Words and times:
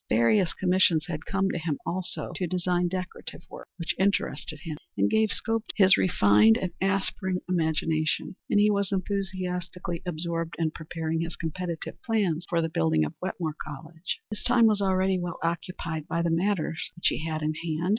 Various 0.09 0.55
commissions 0.55 1.05
had 1.05 1.27
come 1.27 1.51
to 1.51 1.59
him, 1.59 1.77
also, 1.85 2.31
to 2.33 2.47
design 2.47 2.87
decorative 2.87 3.43
work, 3.51 3.67
which 3.77 3.93
interested 3.99 4.61
him 4.61 4.77
and 4.97 5.07
gave 5.07 5.29
scope 5.29 5.65
to 5.67 5.73
his 5.83 5.95
refined 5.95 6.57
and 6.57 6.71
aspiring 6.81 7.41
imagination, 7.47 8.35
and 8.49 8.59
he 8.59 8.71
was 8.71 8.91
enthusiastically 8.91 10.01
absorbed 10.03 10.55
in 10.57 10.71
preparing 10.71 11.21
his 11.21 11.35
competitive 11.35 12.01
plans 12.01 12.47
for 12.49 12.63
the 12.63 12.67
building 12.69 13.05
of 13.05 13.13
Wetmore 13.21 13.53
College. 13.63 14.19
His 14.31 14.41
time 14.41 14.65
was 14.65 14.81
already 14.81 15.19
well 15.19 15.37
occupied 15.43 16.07
by 16.07 16.23
the 16.23 16.31
matters 16.31 16.89
which 16.95 17.09
he 17.09 17.23
had 17.27 17.43
in 17.43 17.53
hand. 17.53 17.89